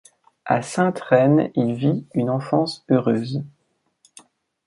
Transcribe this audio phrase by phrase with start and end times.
[0.45, 3.43] À Sainte-Reine, il vit une enfance heureuse.